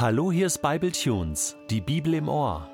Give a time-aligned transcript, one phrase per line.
[0.00, 2.70] Hallo, hier ist Bible Tunes, die Bibel im Ohr.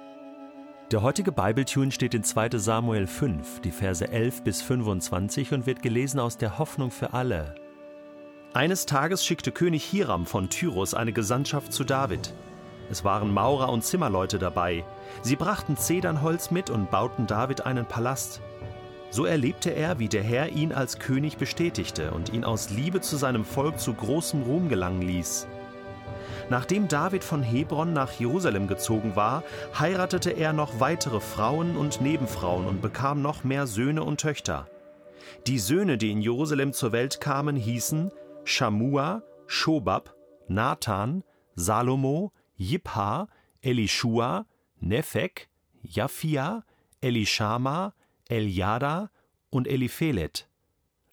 [0.91, 2.59] Der heutige Bibletune steht in 2.
[2.59, 7.55] Samuel 5, die Verse 11 bis 25 und wird gelesen aus der Hoffnung für alle.
[8.53, 12.35] Eines Tages schickte König Hiram von Tyrus eine Gesandtschaft zu David.
[12.91, 14.85] Es waren Maurer und Zimmerleute dabei.
[15.23, 18.43] Sie brachten Zedernholz mit und bauten David einen Palast.
[19.09, 23.17] So erlebte er, wie der Herr ihn als König bestätigte und ihn aus Liebe zu
[23.17, 25.47] seinem Volk zu großem Ruhm gelangen ließ.
[26.51, 29.43] Nachdem David von Hebron nach Jerusalem gezogen war,
[29.79, 34.69] heiratete er noch weitere Frauen und Nebenfrauen und bekam noch mehr Söhne und Töchter.
[35.47, 38.13] Die Söhne, die in Jerusalem zur Welt kamen, hießen
[38.45, 40.15] Shamua, Schobab,
[40.49, 43.29] Nathan, Salomo, Jipha,
[43.63, 44.47] Elishua,
[44.81, 45.49] Nephek,
[45.83, 46.65] Japhia,
[47.01, 47.95] Elishama,
[48.29, 49.11] Eliada
[49.51, 50.49] und Eliphelet.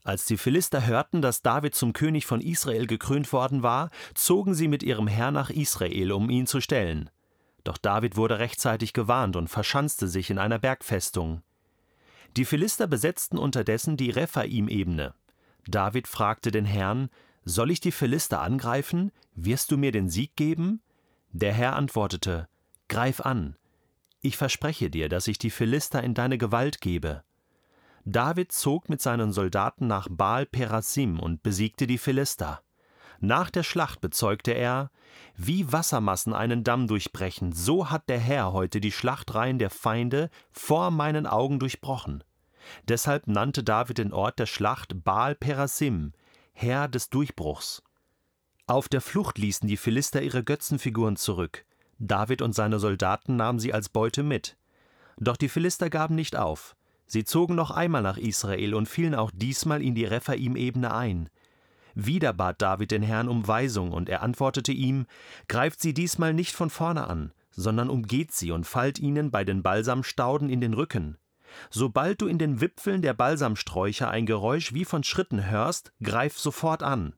[0.04, 4.68] Als die Philister hörten, dass David zum König von Israel gekrönt worden war, zogen sie
[4.68, 7.10] mit ihrem Herr nach Israel, um ihn zu stellen.
[7.64, 11.44] Doch David wurde rechtzeitig gewarnt und verschanzte sich in einer Bergfestung.
[12.36, 15.14] Die Philister besetzten unterdessen die Rephaim-Ebene.
[15.68, 17.10] David fragte den Herrn:
[17.44, 19.12] Soll ich die Philister angreifen?
[19.36, 20.82] Wirst du mir den Sieg geben?
[21.32, 22.48] Der Herr antwortete:
[22.88, 23.56] Greif an.
[24.22, 27.24] Ich verspreche dir, dass ich die Philister in deine Gewalt gebe.
[28.06, 32.62] David zog mit seinen Soldaten nach Baal Perasim und besiegte die Philister.
[33.20, 34.90] Nach der Schlacht bezeugte er,
[35.36, 40.90] wie Wassermassen einen Damm durchbrechen, so hat der Herr heute die Schlachtreihen der Feinde vor
[40.90, 42.24] meinen Augen durchbrochen.
[42.88, 46.14] Deshalb nannte David den Ort der Schlacht Baal Perasim,
[46.54, 47.84] Herr des Durchbruchs.
[48.66, 51.66] Auf der Flucht ließen die Philister ihre Götzenfiguren zurück.
[52.00, 54.58] David und seine Soldaten nahmen sie als Beute mit.
[55.18, 56.76] Doch die Philister gaben nicht auf.
[57.12, 61.28] Sie zogen noch einmal nach Israel und fielen auch diesmal in die Rephaim-Ebene ein.
[61.94, 65.06] Wieder bat David den Herrn um Weisung, und er antwortete ihm:
[65.50, 69.62] Greift sie diesmal nicht von vorne an, sondern umgeht sie und fallt ihnen bei den
[69.62, 71.18] Balsamstauden in den Rücken.
[71.70, 76.82] Sobald du in den Wipfeln der Balsamsträucher ein Geräusch wie von Schritten hörst, greif sofort
[76.82, 77.14] an.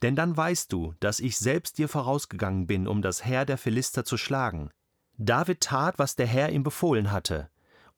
[0.00, 4.04] Denn dann weißt du, dass ich selbst dir vorausgegangen bin, um das Heer der Philister
[4.04, 4.70] zu schlagen.
[5.16, 7.50] David tat, was der Herr ihm befohlen hatte.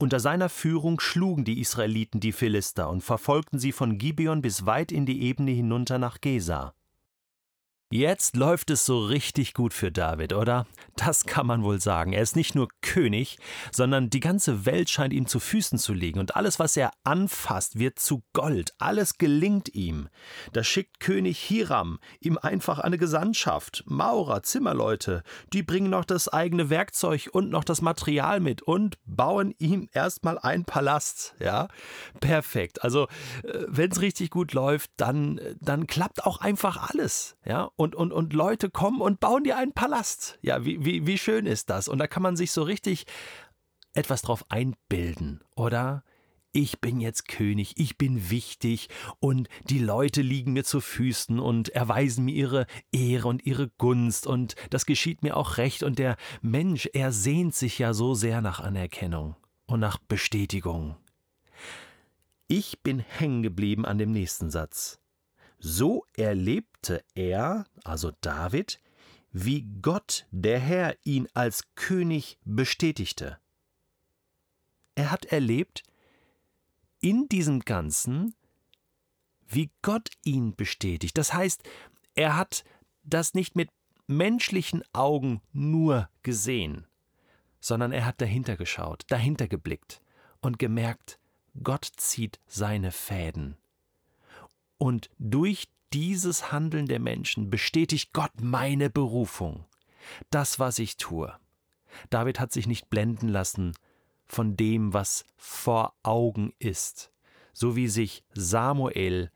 [0.03, 4.93] Unter seiner Führung schlugen die Israeliten die Philister und verfolgten sie von Gibeon bis weit
[4.93, 6.73] in die Ebene hinunter nach Gesa.
[7.93, 10.65] Jetzt läuft es so richtig gut für David, oder?
[10.95, 12.13] Das kann man wohl sagen.
[12.13, 13.37] Er ist nicht nur König,
[13.73, 17.81] sondern die ganze Welt scheint ihm zu Füßen zu liegen und alles, was er anfasst,
[17.81, 18.75] wird zu Gold.
[18.79, 20.09] Alles gelingt ihm.
[20.53, 23.83] Da schickt König Hiram ihm einfach eine Gesandtschaft.
[23.87, 29.53] Maurer, Zimmerleute, die bringen noch das eigene Werkzeug und noch das Material mit und bauen
[29.59, 31.35] ihm erstmal einen Palast.
[31.41, 31.67] Ja,
[32.21, 32.85] perfekt.
[32.85, 33.09] Also,
[33.43, 37.37] äh, wenn es richtig gut läuft, dann, dann klappt auch einfach alles.
[37.45, 40.39] Ja, und, und, und Leute kommen und bauen dir einen Palast.
[40.43, 41.89] Ja, wie, wie, wie schön ist das?
[41.89, 43.07] Und da kann man sich so richtig
[43.95, 46.05] etwas drauf einbilden, oder?
[46.53, 48.89] Ich bin jetzt König, ich bin wichtig
[49.19, 54.27] und die Leute liegen mir zu Füßen und erweisen mir ihre Ehre und ihre Gunst
[54.27, 58.43] und das geschieht mir auch recht und der Mensch, er sehnt sich ja so sehr
[58.43, 59.37] nach Anerkennung
[59.67, 60.97] und nach Bestätigung.
[62.47, 65.01] Ich bin hängen geblieben an dem nächsten Satz.
[65.61, 68.81] So erlebte er, also David,
[69.31, 73.39] wie Gott, der Herr, ihn als König bestätigte.
[74.95, 75.83] Er hat erlebt,
[77.01, 78.35] in diesem Ganzen,
[79.47, 81.17] wie Gott ihn bestätigt.
[81.19, 81.63] Das heißt,
[82.15, 82.65] er hat
[83.03, 83.69] das nicht mit
[84.07, 86.87] menschlichen Augen nur gesehen,
[87.61, 90.01] sondern er hat dahinter geschaut, dahinter geblickt
[90.41, 91.19] und gemerkt,
[91.63, 93.57] Gott zieht seine Fäden.
[94.81, 99.67] Und durch dieses Handeln der Menschen bestätigt Gott meine Berufung,
[100.31, 101.39] das, was ich tue.
[102.09, 103.75] David hat sich nicht blenden lassen
[104.25, 107.13] von dem, was vor Augen ist,
[107.53, 109.31] so wie sich Samuel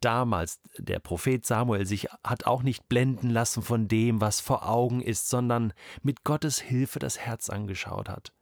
[0.00, 5.00] damals, der Prophet Samuel, sich hat auch nicht blenden lassen von dem, was vor Augen
[5.00, 5.72] ist, sondern
[6.02, 8.34] mit Gottes Hilfe das Herz angeschaut hat.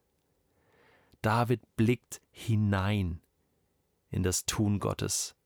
[1.22, 3.20] David blickt hinein
[4.10, 5.36] in das Tun Gottes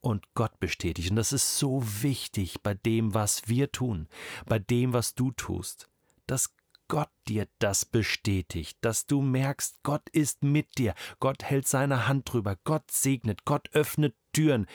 [0.00, 1.10] und Gott bestätigt.
[1.10, 4.08] Und das ist so wichtig bei dem, was wir tun,
[4.46, 5.88] bei dem, was du tust,
[6.26, 6.54] dass
[6.88, 12.32] Gott dir das bestätigt, dass du merkst, Gott ist mit dir, Gott hält seine Hand
[12.32, 14.66] drüber, Gott segnet, Gott öffnet Türen.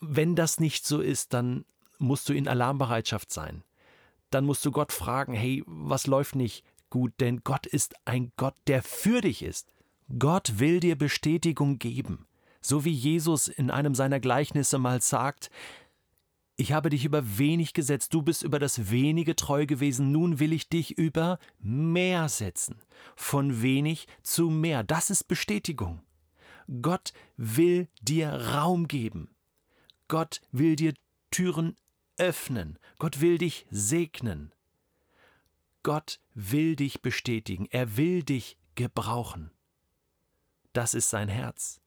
[0.00, 1.64] Wenn das nicht so ist, dann
[1.98, 3.64] musst du in Alarmbereitschaft sein.
[4.30, 8.54] Dann musst du Gott fragen, hey, was läuft nicht gut, denn Gott ist ein Gott,
[8.68, 9.72] der für dich ist.
[10.18, 12.26] Gott will dir Bestätigung geben
[12.64, 15.50] so wie Jesus in einem seiner Gleichnisse mal sagt,
[16.56, 20.52] ich habe dich über wenig gesetzt, du bist über das wenige treu gewesen, nun will
[20.52, 22.80] ich dich über mehr setzen.
[23.16, 26.00] Von wenig zu mehr, das ist Bestätigung.
[26.80, 29.34] Gott will dir Raum geben.
[30.08, 30.94] Gott will dir
[31.30, 31.76] Türen
[32.16, 32.78] öffnen.
[32.98, 34.54] Gott will dich segnen.
[35.82, 37.66] Gott will dich bestätigen.
[37.70, 39.50] Er will dich gebrauchen.
[40.72, 41.83] Das ist sein Herz.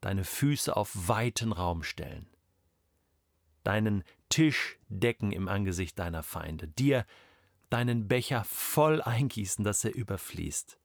[0.00, 2.28] Deine Füße auf weiten Raum stellen
[3.66, 7.04] deinen Tisch decken im Angesicht deiner Feinde, dir
[7.68, 10.78] deinen Becher voll eingießen, dass er überfließt.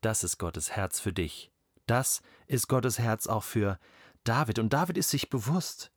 [0.00, 1.50] Das ist Gottes Herz für dich.
[1.86, 3.78] Das ist Gottes Herz auch für
[4.22, 4.60] David.
[4.60, 5.90] Und David ist sich bewusst.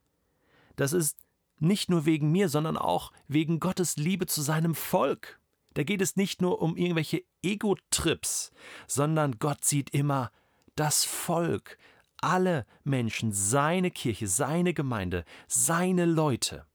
[0.75, 1.17] Das ist
[1.59, 5.39] nicht nur wegen mir, sondern auch wegen Gottes Liebe zu seinem Volk.
[5.75, 8.51] Da geht es nicht nur um irgendwelche Ego-Trips,
[8.87, 10.31] sondern Gott sieht immer
[10.75, 11.77] das Volk,
[12.21, 16.65] alle Menschen, seine Kirche, seine Gemeinde, seine Leute.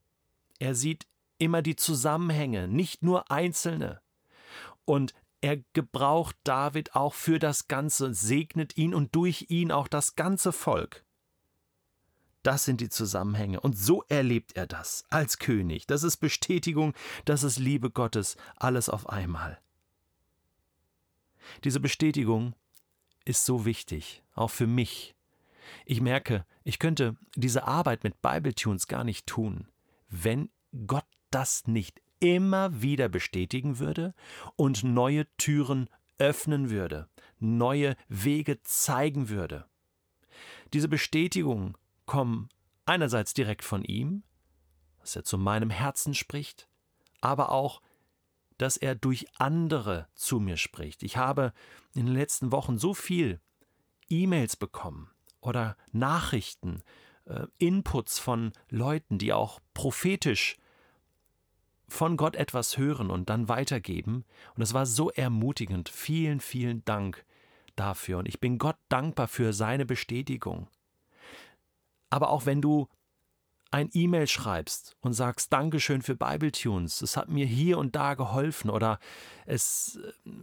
[0.59, 1.07] Er sieht
[1.39, 4.01] immer die Zusammenhänge, nicht nur einzelne.
[4.85, 10.17] Und er gebraucht David auch für das Ganze, segnet ihn und durch ihn auch das
[10.17, 11.05] ganze Volk.
[12.43, 13.61] Das sind die Zusammenhänge.
[13.61, 15.87] Und so erlebt er das als König.
[15.87, 16.95] Das ist Bestätigung,
[17.25, 19.59] das ist Liebe Gottes, alles auf einmal.
[21.65, 22.55] Diese Bestätigung
[23.25, 25.15] ist so wichtig, auch für mich,
[25.85, 29.69] ich merke, ich könnte diese Arbeit mit Bibletunes gar nicht tun,
[30.09, 30.51] wenn
[30.87, 34.15] Gott das nicht immer wieder bestätigen würde
[34.57, 37.09] und neue Türen öffnen würde,
[37.39, 39.67] neue Wege zeigen würde.
[40.73, 42.49] Diese Bestätigungen kommen
[42.85, 44.23] einerseits direkt von ihm,
[45.01, 46.69] dass er zu meinem Herzen spricht,
[47.21, 47.81] aber auch,
[48.59, 51.03] dass er durch andere zu mir spricht.
[51.03, 51.55] Ich habe
[51.95, 53.41] in den letzten Wochen so viel
[54.11, 56.83] E-Mails bekommen, oder Nachrichten,
[57.27, 60.57] äh, Inputs von Leuten, die auch prophetisch
[61.89, 64.25] von Gott etwas hören und dann weitergeben.
[64.55, 65.89] Und es war so ermutigend.
[65.89, 67.25] Vielen, vielen Dank
[67.75, 68.19] dafür.
[68.19, 70.69] Und ich bin Gott dankbar für seine Bestätigung.
[72.11, 72.89] Aber auch wenn du
[73.71, 78.69] ein E-Mail schreibst und sagst Dankeschön für Bibletunes, es hat mir hier und da geholfen
[78.69, 78.99] oder
[79.47, 79.99] es,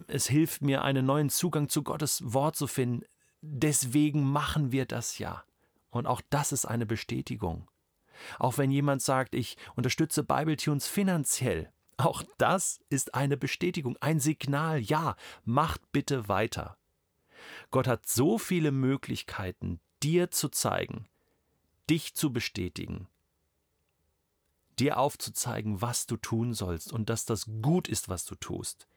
[0.08, 3.04] es hilft mir, einen neuen Zugang zu Gottes Wort zu finden,
[3.50, 5.44] deswegen machen wir das ja.
[5.90, 7.70] Und auch das ist eine Bestätigung.
[8.40, 14.80] Auch wenn jemand sagt, ich unterstütze Bibletunes finanziell, auch das ist eine Bestätigung, ein Signal,
[14.80, 15.16] ja,
[15.46, 16.78] macht bitte weiter.
[17.72, 21.08] Gott hat so viele Möglichkeiten, dir zu zeigen,
[21.90, 23.08] dich zu bestätigen,
[24.78, 28.88] dir aufzuzeigen, was du tun sollst und dass das gut ist, was du tust.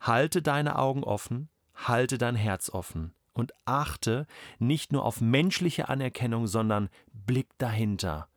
[0.00, 4.26] Halte deine Augen offen, halte dein Herz offen und achte
[4.58, 8.28] nicht nur auf menschliche Anerkennung, sondern blick dahinter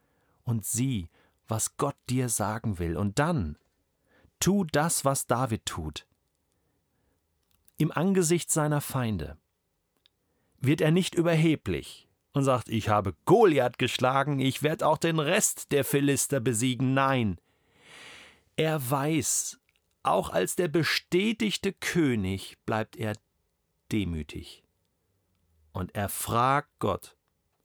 [0.44, 1.10] und sieh,
[1.48, 2.98] was Gott dir sagen will.
[2.98, 3.58] Und dann
[4.40, 6.06] tu das, was David tut.
[7.78, 9.38] Im Angesicht seiner Feinde
[10.60, 15.72] wird er nicht überheblich und sagt, ich habe Goliath geschlagen, ich werde auch den Rest
[15.72, 16.94] der Philister besiegen.
[16.94, 17.40] Nein,
[18.56, 19.60] er weiß,
[20.04, 23.14] auch als der bestätigte König bleibt er
[23.92, 24.65] demütig.
[25.76, 27.18] Und er fragt Gott,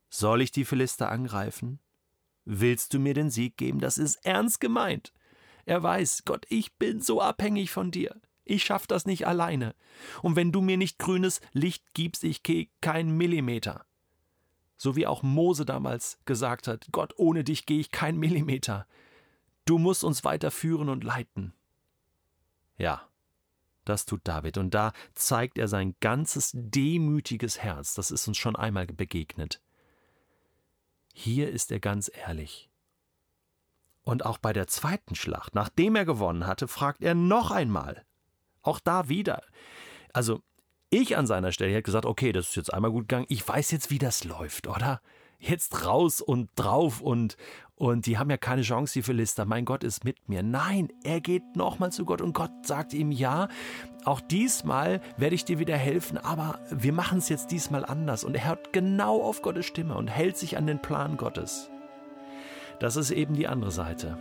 [0.09, 1.79] soll ich die Philister angreifen?
[2.45, 3.79] Willst du mir den Sieg geben?
[3.79, 5.13] Das ist ernst gemeint.
[5.65, 8.21] Er weiß, Gott, ich bin so abhängig von dir.
[8.45, 9.77] Ich schaff das nicht alleine.
[10.23, 13.87] Und wenn du mir nicht grünes Licht gibst, ich gehe keinen Millimeter.
[14.77, 18.89] So wie auch Mose damals gesagt hat, Gott, ohne dich gehe ich keinen Millimeter.
[19.67, 21.53] Du musst uns weiter führen und leiten.
[22.77, 23.09] Ja,
[23.85, 24.59] das tut David.
[24.59, 27.95] Und da zeigt er sein ganzes demütiges Herz.
[27.95, 29.61] Das ist uns schon einmal begegnet.
[31.13, 32.71] Hier ist er ganz ehrlich.
[34.03, 38.05] Und auch bei der zweiten Schlacht, nachdem er gewonnen hatte, fragt er noch einmal.
[38.63, 39.43] Auch da wieder.
[40.13, 40.43] Also,
[40.91, 43.27] ich an seiner Stelle hätte gesagt, okay, das ist jetzt einmal gut gegangen.
[43.29, 45.01] Ich weiß jetzt, wie das läuft, oder?
[45.41, 47.39] Jetzt raus und drauf und,
[47.75, 49.47] und die haben ja keine Chance, die Philister.
[49.47, 50.43] Mein Gott ist mit mir.
[50.43, 53.49] Nein, er geht nochmal zu Gott und Gott sagt ihm, ja,
[54.05, 58.23] auch diesmal werde ich dir wieder helfen, aber wir machen es jetzt diesmal anders.
[58.23, 61.71] Und er hört genau auf Gottes Stimme und hält sich an den Plan Gottes.
[62.79, 64.19] Das ist eben die andere Seite.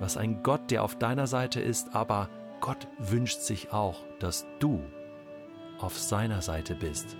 [0.00, 2.28] Was ein Gott, der auf deiner Seite ist, aber
[2.60, 4.80] Gott wünscht sich auch, dass du
[5.78, 7.16] auf seiner Seite bist.